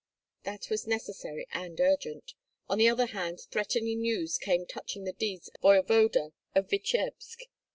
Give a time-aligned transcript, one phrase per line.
[0.45, 2.33] That was necessary and urgent.
[2.67, 7.41] On the other hand threatening news came touching the deeds of the voevoda of Vityebsk.